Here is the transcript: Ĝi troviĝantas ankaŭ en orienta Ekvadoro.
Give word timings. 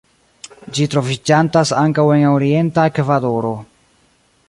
Ĝi 0.77 0.87
troviĝantas 0.93 1.73
ankaŭ 1.83 2.07
en 2.17 2.27
orienta 2.33 2.87
Ekvadoro. 2.93 3.57